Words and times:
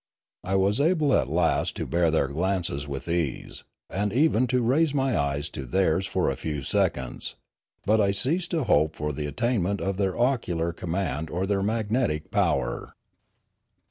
I 0.43 0.55
was 0.55 0.81
able 0.81 1.13
at 1.13 1.29
last 1.29 1.75
to 1.75 1.85
bear 1.85 2.09
their 2.09 2.27
glances 2.27 2.87
with 2.87 3.07
ease, 3.07 3.63
and 3.87 4.11
even 4.11 4.47
to 4.47 4.63
raise 4.63 4.95
my 4.95 5.15
eyes 5.15 5.47
to 5.49 5.63
theirs 5.63 6.07
for 6.07 6.31
a 6.31 6.35
few 6.35 6.63
seconds; 6.63 7.35
but 7.85 8.01
I 8.01 8.11
ceased 8.11 8.49
to 8.49 8.63
hope 8.63 8.95
for 8.95 9.13
the 9.13 9.27
attainment 9.27 9.79
of 9.79 9.97
their 9.97 10.17
ocular 10.19 10.73
com 10.73 10.89
mand 10.89 11.29
or 11.29 11.45
their 11.45 11.61
magnetic 11.61 12.31
power. 12.31 12.95